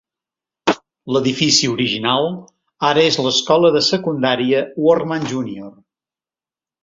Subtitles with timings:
[1.15, 2.25] L'edifici original
[2.89, 5.71] ara és l'Escola de Secundaria Workman Junior.